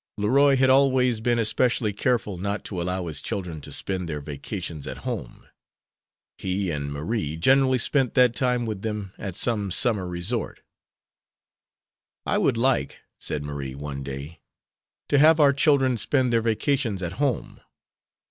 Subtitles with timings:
[0.17, 4.87] Leroy had always been especially careful not to allow his children to spend their vacations
[4.87, 5.45] at home.
[6.39, 10.61] He and Marie generally spent that time with them at some summer resort.
[12.25, 14.41] "I would like," said Marie, one day,
[15.09, 17.61] "to have our children spend their vacations at home.